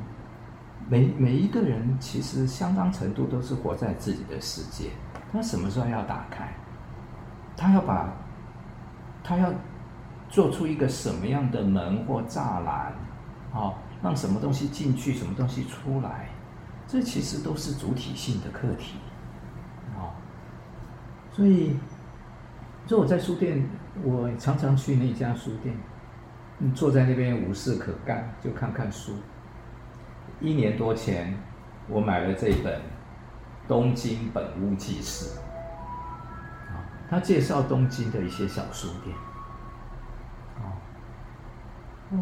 [0.87, 4.91] 每每一个人其实相当程度都是活在自己的世界，
[5.31, 6.53] 他什么时候要打开？
[7.55, 8.09] 他要把。
[9.23, 9.51] 他要
[10.29, 12.93] 做出一个什么样的门或栅栏，
[13.53, 16.29] 啊，让什么东西进去，什么东西出来，
[16.87, 18.99] 这其实都是主体性的课题，
[19.97, 20.15] 啊，
[21.33, 21.77] 所以，
[22.87, 23.69] 就我在书店，
[24.01, 25.75] 我常常去那家书店，
[26.73, 29.11] 坐在那边无事可干，就看看书。
[30.39, 31.37] 一年多前，
[31.89, 32.79] 我买了这本
[33.67, 35.35] 《东京本屋纪事》。
[35.39, 35.43] 啊
[37.09, 39.15] 他介绍东京的一些小书店，
[42.11, 42.17] 哦，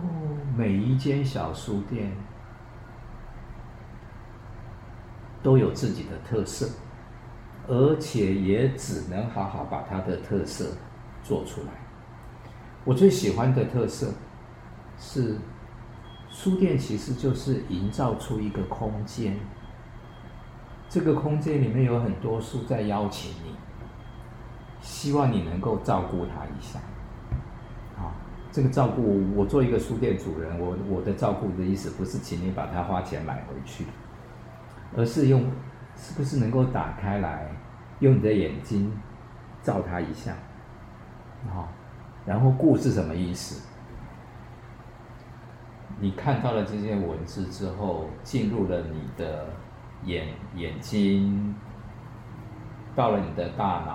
[0.56, 2.12] 每一间小书店
[5.42, 6.70] 都有自己的特色，
[7.68, 10.66] 而且也只能好好把它的特色
[11.24, 11.68] 做出来。
[12.84, 14.14] 我最喜欢的特色
[14.98, 15.38] 是，
[16.30, 19.38] 书店其实就是营造出一个空间，
[20.88, 23.56] 这个空间里面有很多书在邀请你。
[24.82, 26.78] 希望你能够照顾他一下，
[27.98, 28.14] 啊，
[28.52, 33.86] 这个照顾我做一个书店主人，我我的照顾的意思不是请你把它花钱买回去，
[34.96, 35.44] 而是用
[35.96, 37.50] 是不是能够打开来，
[38.00, 38.92] 用你的眼睛
[39.62, 40.34] 照它一下，
[41.48, 41.68] 啊，
[42.26, 43.68] 然后顾是什么意思？
[46.00, 49.48] 你看到了这些文字之后，进入了你的
[50.04, 51.56] 眼眼睛，
[52.94, 53.92] 到了你的大脑。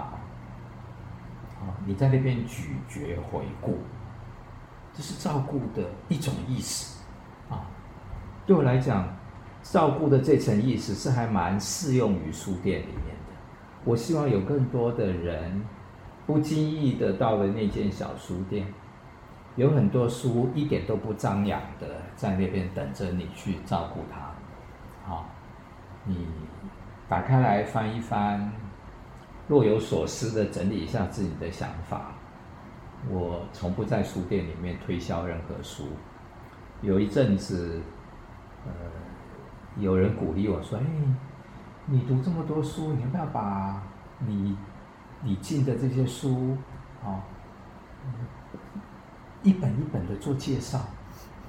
[1.60, 3.76] 啊你在那边咀嚼回顾，
[4.94, 7.04] 这是照顾的一种意思
[7.50, 7.66] 啊。
[8.46, 9.06] 对我来讲，
[9.62, 13.34] 照顾的这层意思是还蛮适用于书店里面的。
[13.84, 15.62] 我希望有更多的人
[16.26, 18.66] 不经意的到了那间小书店，
[19.56, 24.32] 有很多书一点都不张扬的在那边等着你去照顾它。
[25.08, 25.28] 好，
[26.04, 26.26] 你
[27.08, 28.52] 打开来翻一翻。
[29.48, 32.12] 若有所思的整理一下自己的想法。
[33.08, 35.88] 我从不在书店里面推销任何书。
[36.82, 37.80] 有一阵子，
[38.66, 38.72] 呃，
[39.80, 40.84] 有人鼓励我说：“哎，
[41.86, 43.82] 你读这么多书，你要不要把
[44.18, 44.56] 你
[45.22, 46.56] 你进的这些书，
[47.04, 47.24] 啊，
[49.42, 50.78] 一本一本的做介绍？”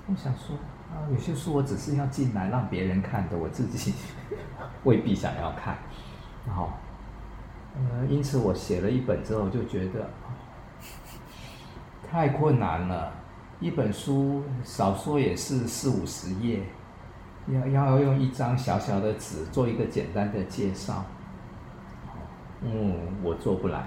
[0.08, 0.56] 我想说
[0.92, 3.94] 啊，有些书我只是要进来让别人看的，我自己
[4.84, 5.78] 未必想要看，
[6.48, 6.70] 然后。
[7.74, 10.10] 呃，因此我写了一本之后，就觉得
[12.10, 13.14] 太困难了。
[13.62, 16.64] 一本书少说也是四五十页，
[17.48, 21.04] 要要用一张小小的纸做一个简单的介绍，
[22.62, 23.80] 嗯，我做不来，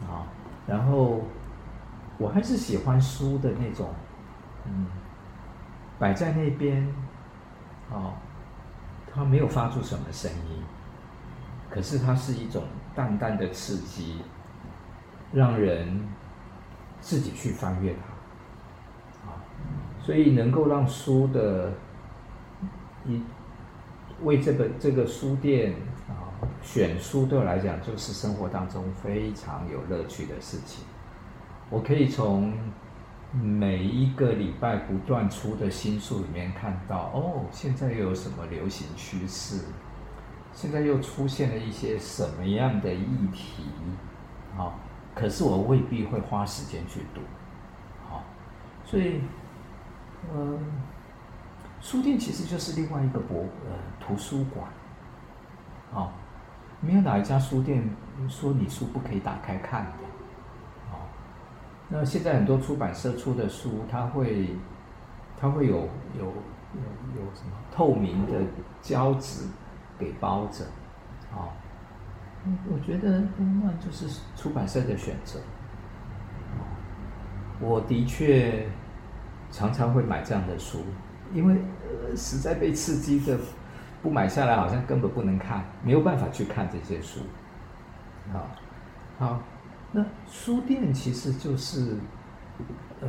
[0.00, 0.24] 啊，
[0.66, 1.20] 然后
[2.16, 3.90] 我还是喜欢书的那种，
[4.64, 4.86] 嗯，
[5.98, 6.88] 摆在那边，
[7.90, 8.14] 哦，
[9.12, 10.62] 它没有发出什么声音，
[11.68, 14.22] 可是它是一种淡淡的刺激，
[15.32, 16.02] 让人
[16.98, 19.36] 自己去翻阅它，啊，
[20.00, 21.70] 所以能够让书的。
[23.06, 23.22] 一
[24.22, 25.74] 为这个这个书店
[26.08, 30.84] 啊选书，对我来讲就是生活当中非常有乐趣的事情。
[31.68, 32.52] 我可以从
[33.32, 39.64] 每一个礼拜不断出的新书里面看到，哦，现在又有什么流行趋势？
[40.52, 43.64] 现在又出现了一些什么样的议题？
[44.56, 44.72] 啊，
[45.14, 47.20] 可是我未必会花时间去读，
[48.08, 48.22] 好，
[48.84, 49.20] 所以，
[50.32, 50.58] 嗯。
[51.84, 54.66] 书店其实就是另外一个博呃图书馆，
[55.92, 56.10] 哦，
[56.80, 57.86] 没有哪一家书店
[58.26, 59.98] 说你书不可以打开看的，
[60.90, 61.04] 哦，
[61.90, 64.56] 那现在很多出版社出的书，它会，
[65.36, 65.76] 它会有
[66.18, 68.40] 有有有什么透明的
[68.80, 69.46] 胶纸
[69.98, 70.64] 给包着，
[71.34, 71.52] 哦，
[72.72, 75.38] 我觉得那就是出版社的选择，
[77.60, 78.66] 我的确
[79.50, 80.78] 常常会买这样的书。
[81.34, 83.36] 因为呃，实在被刺激的，
[84.00, 87.18] 不买下来好像根本不能看，没有办法去看这些书。
[88.32, 88.46] 好，
[89.18, 89.42] 好，
[89.90, 91.98] 那书店其实就是，
[93.00, 93.08] 呃，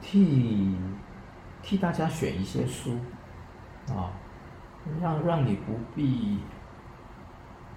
[0.00, 0.76] 替
[1.60, 3.00] 替大家选一些书，
[3.88, 4.12] 啊，
[5.00, 6.38] 让让你不必，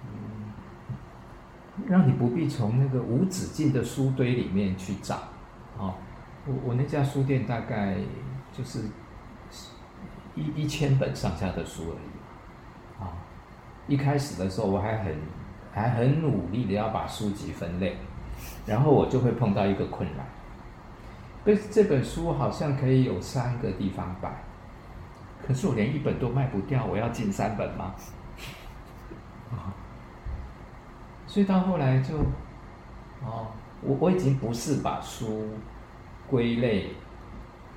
[0.04, 0.52] 嗯，
[1.88, 5.16] 让你不必从那个无止境的书堆里面去找。
[5.76, 5.98] 啊，
[6.46, 7.96] 我我那家书店大概。
[8.56, 8.78] 就是
[10.36, 13.10] 一一千本上下的书而已，啊！
[13.88, 15.16] 一开始的时候我还很
[15.72, 17.96] 还很努力的要把书籍分类，
[18.64, 20.24] 然后我就会碰到一个困难，
[21.44, 24.44] 这这本书好像可以有三个地方摆，
[25.44, 27.92] 可是我连一本都卖不掉，我要进三本吗？
[29.50, 29.74] 啊！
[31.26, 32.16] 所以到后来就，
[33.24, 33.48] 哦，
[33.82, 35.48] 我我已经不是把书
[36.28, 36.92] 归类。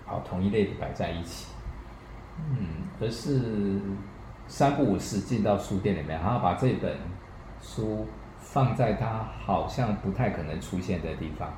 [0.08, 1.48] 好，同一类的摆在一起，
[2.38, 3.82] 嗯，而是
[4.48, 6.96] 三不五时进到书店里面，然后把这本
[7.62, 8.08] 书
[8.40, 11.52] 放在它好像不太可能出现的地方，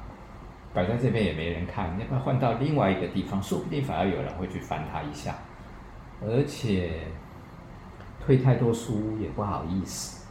[0.73, 3.39] 摆在这边也没人看，要不要换到另外一个地方？
[3.43, 5.35] 说不定反而有人会去翻它一下，
[6.19, 7.03] 而且
[8.19, 10.25] 推太多书也不好意思。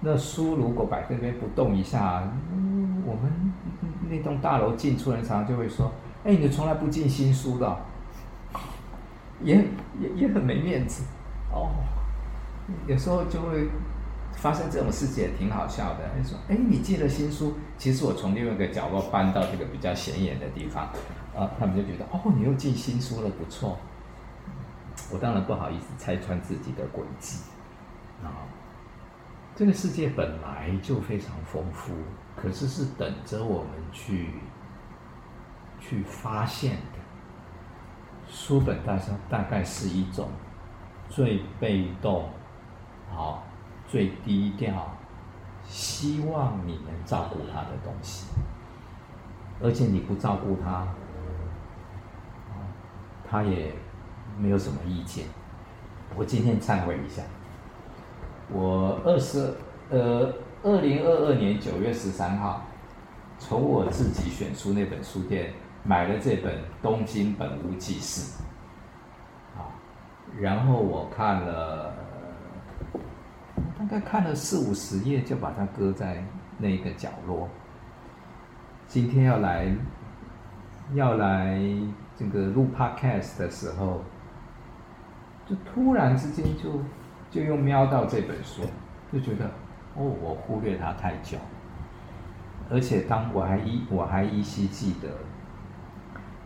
[0.00, 3.52] 那书如果摆这边不动一下，嗯，我们
[4.10, 5.92] 那栋大楼进出人常常就会说。
[6.24, 7.78] 哎，你从来不进新书的，
[9.42, 9.56] 也
[10.00, 11.04] 也也很没面子
[11.52, 11.70] 哦。
[12.86, 13.68] 有时候就会
[14.32, 16.10] 发生这种事情，也挺好笑的。
[16.16, 20.84] 你说，哎，你进了新书，其实我从另外一个角落搬到这个比较显眼的地方，
[21.36, 23.76] 啊，他们就觉得，哦，你又进新书了，不错。
[25.12, 27.40] 我当然不好意思拆穿自己的诡计
[28.22, 28.48] 啊。
[29.54, 31.92] 这个世界本来就非常丰富，
[32.34, 34.30] 可是是等着我们去。
[35.86, 36.98] 去发现的
[38.26, 40.30] 书本，大概大概是一种
[41.10, 42.30] 最被动、
[43.10, 43.44] 好、
[43.86, 44.96] 最低调，
[45.62, 48.28] 希望你能照顾他的东西，
[49.62, 50.88] 而且你不照顾他，
[53.28, 53.74] 他也
[54.38, 55.26] 没有什么意见。
[56.16, 57.22] 我今天忏悔一下，
[58.50, 59.54] 我二十
[59.90, 62.62] 呃二零二二年九月十三号，
[63.38, 65.52] 从我自己选书那本书店。
[65.86, 68.42] 买了这本《东京本屋纪事》，
[69.58, 69.68] 啊，
[70.40, 71.94] 然后我看了，
[73.78, 76.24] 大概看了四五十页，就把它搁在
[76.56, 77.50] 那个角落。
[78.86, 79.76] 今天要来，
[80.94, 81.60] 要来
[82.16, 84.02] 这个录 Podcast 的时候，
[85.44, 86.80] 就突然之间就
[87.30, 88.62] 就又瞄到这本书，
[89.12, 89.44] 就觉得
[89.96, 91.36] 哦，我忽略它太久，
[92.70, 95.10] 而且当我还依我还依稀记得。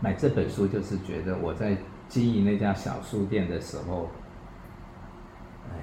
[0.01, 1.77] 买这本书就是觉得我在
[2.09, 4.09] 经营那家小书店的时候，
[5.69, 5.75] 哎，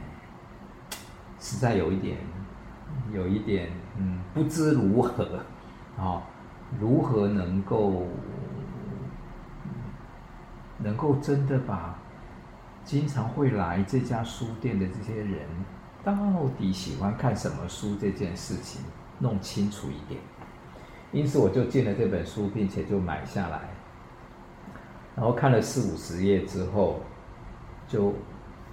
[1.39, 2.17] 实在有一点，
[3.13, 5.41] 有一点，嗯，不知如何，
[5.97, 6.23] 啊、
[6.79, 8.07] 如何能够，
[10.77, 11.99] 能够真的把
[12.83, 15.41] 经常会来这家书店的这些人，
[16.03, 16.15] 到
[16.57, 18.81] 底喜欢看什么书这件事情
[19.19, 20.21] 弄清楚一点。
[21.11, 23.74] 因此，我就进了这本书，并且就买下来。
[25.15, 26.99] 然后看了四五十页之后，
[27.87, 28.13] 就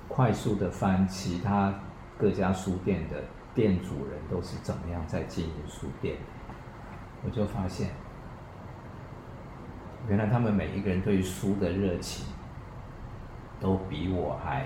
[0.09, 1.73] 快速的翻其他
[2.19, 3.17] 各家书店的
[3.55, 6.17] 店主人都是怎么样在经营书店，
[7.25, 7.91] 我就发现，
[10.09, 12.27] 原来他们每一个人对于书的热情，
[13.61, 14.65] 都比我还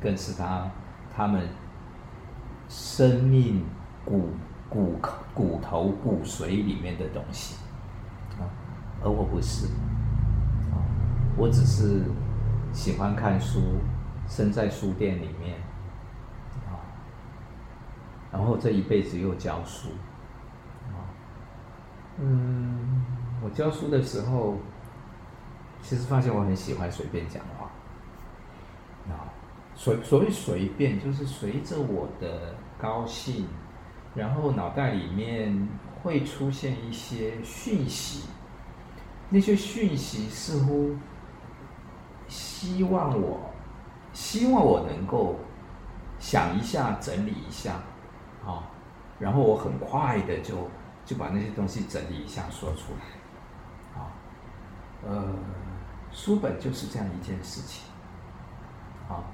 [0.00, 0.70] 更是他
[1.14, 1.48] 他们
[2.68, 3.62] 生命
[4.06, 4.30] 骨
[4.70, 4.98] 骨
[5.34, 7.56] 骨头骨髓里面的东西。
[8.40, 8.48] 啊，
[9.02, 9.66] 而我不是，
[11.40, 12.02] 我只是
[12.70, 13.78] 喜欢看书，
[14.28, 15.58] 生在书店里面
[16.68, 16.84] 啊，
[18.30, 19.88] 然后这一辈子又教书
[20.90, 21.08] 啊，
[22.18, 23.02] 嗯，
[23.42, 24.58] 我教书的时候，
[25.80, 27.70] 其实发现我很喜欢随便讲话
[29.10, 29.32] 啊，
[29.74, 33.46] 所所谓随便，就是随着我的高兴。
[34.12, 35.68] 然后脑袋里面
[36.02, 38.28] 会出现一些讯息，
[39.28, 40.96] 那些讯息似乎
[42.30, 43.50] 希望我，
[44.14, 45.36] 希望我能够
[46.18, 47.74] 想一下、整理一下，
[48.46, 48.64] 啊，
[49.18, 50.54] 然后我很快的就
[51.04, 54.08] 就把那些东西整理一下说出来，啊，
[55.04, 55.34] 呃，
[56.10, 57.84] 书本就是这样一件事情，
[59.08, 59.24] 啊，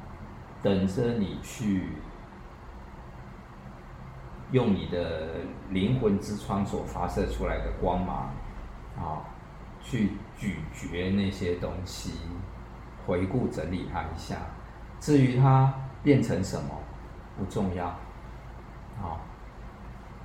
[0.61, 1.93] 等着你去。
[4.53, 5.41] 用你的
[5.71, 8.31] 灵魂之窗所发射出来的光芒，
[8.97, 9.19] 啊，
[9.83, 12.13] 去咀嚼那些东西，
[13.07, 14.37] 回顾整理它一下。
[14.99, 16.71] 至于它变成什么，
[17.39, 17.87] 不重要。
[17.87, 19.21] 啊，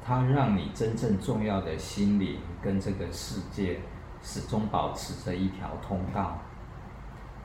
[0.03, 3.79] 它让你真正重要的心灵跟这个世界
[4.21, 6.37] 始终保持着一条通道。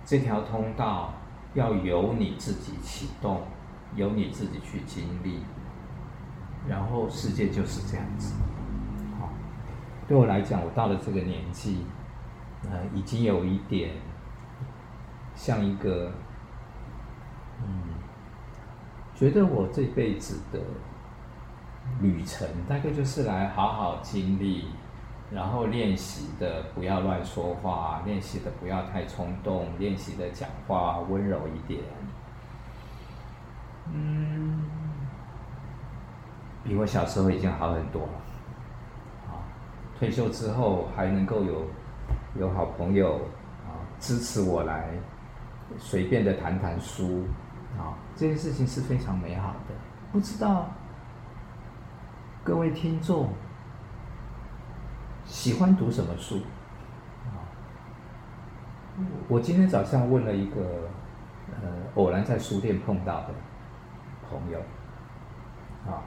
[0.04, 1.12] 这条通道
[1.54, 3.42] 要由你自己启动，
[3.94, 5.42] 由你自己去经历。
[6.68, 8.34] 然后世界就是这样子，
[9.20, 9.28] 好，
[10.08, 11.84] 对我来讲，我到了这个年纪，
[12.70, 13.92] 呃，已经有一点
[15.36, 16.10] 像一个，
[17.62, 17.94] 嗯，
[19.14, 20.58] 觉得我这辈子的
[22.00, 24.66] 旅程，大概就是来好好经历，
[25.30, 31.80] 然后练习的不要乱说话，练习的不要太冲动，练习的讲话温柔一点，
[33.92, 34.64] 嗯。
[36.64, 38.12] 比我小时候已经好很多了，
[39.28, 39.38] 啊，
[39.96, 41.64] 退休之后还能够有
[42.40, 43.20] 有好朋友
[43.64, 43.70] 啊
[44.00, 44.88] 支持我来
[45.78, 47.24] 随便的谈谈书，
[47.78, 49.74] 啊，这件事情是非常美好的。
[50.12, 50.70] 不知道
[52.44, 53.30] 各位听众
[55.24, 56.36] 喜欢读什么书？
[57.26, 57.42] 啊，
[59.28, 60.88] 我今天早上问了一个
[61.62, 63.34] 呃偶然在书店碰到的
[64.30, 64.58] 朋友，
[65.86, 66.02] 啊。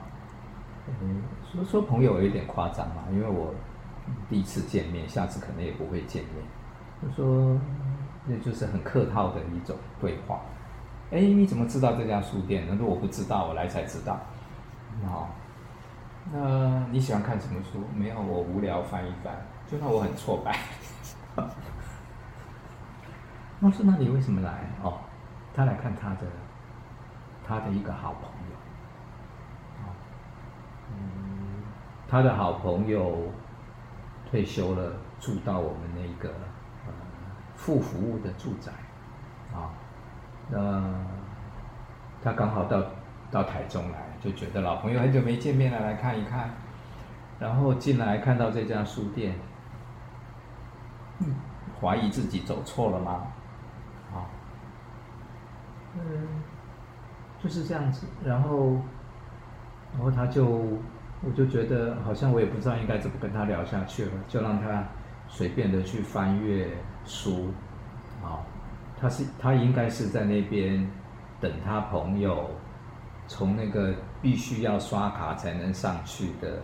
[1.02, 3.54] 嗯，说说朋友有点夸张嘛，因为我
[4.28, 6.34] 第一次见面，下次可能也不会见面。
[7.00, 7.56] 他说，
[8.26, 10.40] 那就是很客套的一种对话。
[11.10, 12.66] 哎，你怎么知道这家书店？
[12.68, 14.18] 那如果我不知道，我来才知道。
[15.06, 15.30] 好，
[16.32, 17.82] 那你喜欢看什么书？
[17.94, 19.34] 没有，我无聊翻一翻。
[19.66, 20.56] 就算我很挫败。
[23.60, 24.70] 我说，那你为什么来？
[24.82, 25.00] 哦，
[25.52, 26.26] 他来看他的，
[27.44, 28.56] 他的一个好朋友。
[30.92, 31.62] 嗯，
[32.08, 33.32] 他的好朋友
[34.30, 36.32] 退休了，住到我们那个
[37.60, 38.72] 副服务的住宅，
[39.52, 39.68] 啊，
[40.48, 40.82] 那
[42.22, 42.82] 他刚好到
[43.30, 46.50] 到台中来，就觉得老朋友很久没见面了，来看一看，
[47.38, 49.34] 然后进来看到这家书店，
[51.18, 51.34] 嗯，
[51.80, 53.26] 怀疑自己走错了吗？
[54.14, 54.24] 啊，
[55.96, 56.42] 嗯，
[57.42, 58.78] 就是这样子，然后。
[59.92, 64.84] 然后他就，我就觉得好像我也不知道应该怎么跟他聊下去了，就让他
[65.32, 66.68] 随便的去翻阅
[67.06, 67.46] 书，
[68.22, 68.42] 啊，
[69.00, 70.86] 他是他应该是在那边
[71.40, 72.50] 等他朋友
[73.26, 76.60] 从那个必须要刷卡才能上去的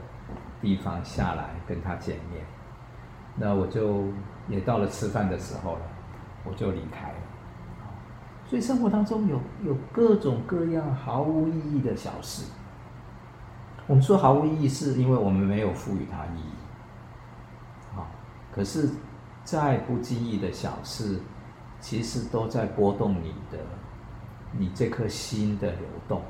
[0.61, 2.45] 地方下来跟他见面，
[3.37, 4.09] 那我就
[4.49, 5.83] 也到了吃饭的时候了，
[6.45, 7.15] 我就离开了。
[8.45, 12.51] 所以生活当中有有各种各样毫无意义的小事。
[13.87, 16.56] 我们说毫无意义，是因为我们没有赋予它意义。
[18.57, 18.89] 可是，
[19.45, 21.21] 再不经意的小事，
[21.79, 23.59] 其实都在波动你的，
[24.51, 26.23] 你这颗心的流动。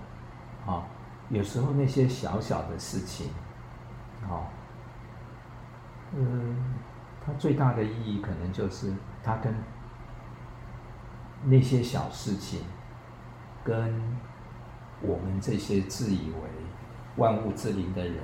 [0.67, 0.85] 啊，
[1.31, 3.31] 有时候那些小小的事情，
[4.29, 4.51] 啊，
[6.13, 6.75] 嗯，
[7.25, 9.55] 它最大的意义可能就是它跟
[11.45, 12.65] 那些小事情，
[13.63, 13.95] 跟
[15.01, 16.51] 我们这些自以为。
[17.17, 18.23] 万物之灵的人，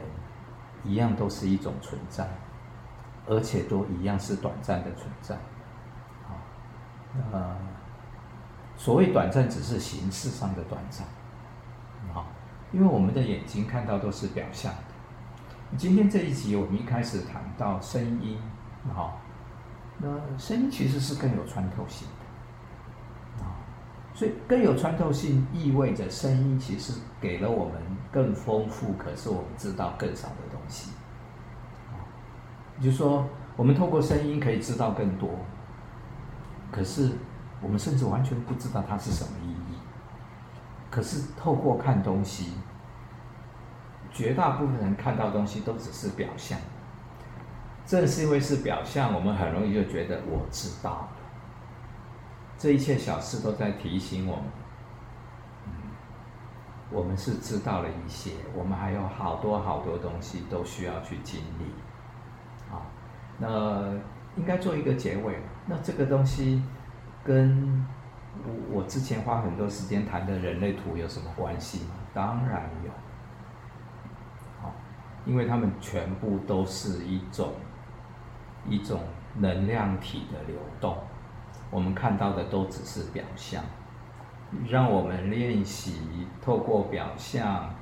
[0.85, 2.29] 一样都是一种存在，
[3.27, 5.35] 而且都一样是短暂的存在。
[5.35, 6.39] 啊，
[7.33, 7.57] 呃，
[8.77, 11.07] 所谓短暂，只是形式上的短暂，
[12.15, 12.27] 啊，
[12.73, 15.77] 因为我们的眼睛看到都是表象的。
[15.77, 18.39] 今天这一集我们一开始谈到声音，
[18.93, 19.21] 好，
[19.99, 20.09] 那
[20.39, 22.09] 声音其实是更有穿透性
[23.39, 23.57] 的，啊，
[24.15, 27.75] 所以更有穿透性意味着声音其实给了我们
[28.11, 30.91] 更丰富，可是我们知道更少的东西，
[32.83, 33.25] 就是说，
[33.57, 35.31] 我们透过声音可以知道更多，
[36.71, 37.13] 可是。
[37.65, 39.79] 我们甚至完全不知道它是什么意义。
[40.91, 42.55] 可是透过看东西，
[44.11, 46.59] 绝大部分人看到东西都只是表象。
[47.87, 51.09] 正是因为是表象，我们很容易就觉得我知道了。
[52.59, 54.45] 这一切小事都在提醒我们，
[55.67, 55.73] 嗯，
[56.91, 61.67] 我们是知道了一些，我们还有好多好多东西都需要去经历。
[63.43, 63.93] 那
[64.37, 65.35] 应该做一个结尾。
[65.67, 66.63] 那这个东西。
[67.25, 67.87] 跟
[68.45, 71.95] 我我之前花很多时间谈的人类图有什么关系吗？
[72.13, 72.91] 当然有，
[74.61, 74.75] 好，
[75.25, 77.53] 因为他们全部都是一种
[78.69, 79.03] 一种
[79.37, 80.99] 能量体的流动，
[81.71, 83.63] 我们看到的都只是表象，
[84.69, 87.73] 让我们练习透过表象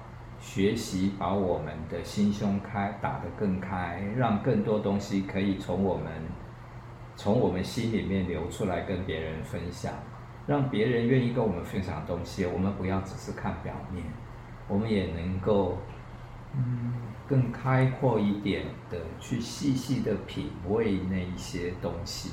[0.40, 6.10] 学习，把我们的心胸开打得更开，让更多东西可以从我们。
[7.16, 9.92] 从我们心里面流出来，跟别人分享，
[10.46, 12.46] 让别人愿意跟我们分享东西。
[12.46, 14.02] 我们不要只是看表面，
[14.66, 15.76] 我们也能够，
[16.54, 16.94] 嗯，
[17.28, 22.30] 更开阔一点的去细细的品味那一些东西，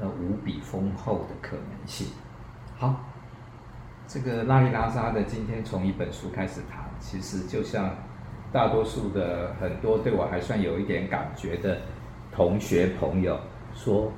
[0.00, 2.06] 那无比丰厚的可能性。
[2.78, 3.00] 好，
[4.06, 7.94] 这个拉里拉扎的今天从一本书开始谈，其实就像
[8.52, 11.78] 大多数的很多对我还算有一点感觉的
[12.32, 13.38] 同学朋友。
[13.74, 14.10] 说，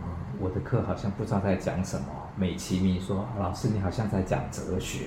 [0.00, 0.08] 嗯，
[0.38, 2.06] 我的课好像不知道在讲什么，
[2.36, 5.06] 美其名说，老师你好像在讲哲学，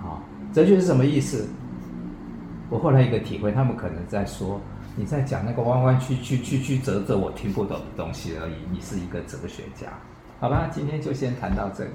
[0.00, 0.22] 啊，
[0.52, 1.48] 哲学是什么意思？
[2.70, 4.60] 我后来一个体会，他们可能在说
[4.94, 9.88] 你在讲那个弯弯曲曲曲曲折折我听不懂的东西而已，你是一个哲学家，
[10.38, 10.68] 好吧？
[10.70, 11.90] 今天就先谈到这里。